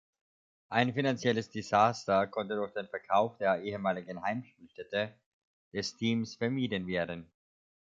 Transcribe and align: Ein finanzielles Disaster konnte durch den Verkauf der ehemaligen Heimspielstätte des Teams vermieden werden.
Ein 0.69 0.95
finanzielles 0.95 1.51
Disaster 1.51 2.25
konnte 2.25 2.55
durch 2.55 2.73
den 2.73 2.87
Verkauf 2.87 3.37
der 3.37 3.61
ehemaligen 3.61 4.23
Heimspielstätte 4.23 5.13
des 5.73 5.95
Teams 5.95 6.33
vermieden 6.37 6.87
werden. 6.87 7.29